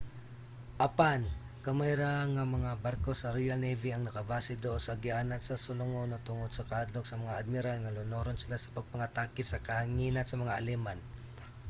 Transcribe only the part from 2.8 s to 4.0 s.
barko sa royal navy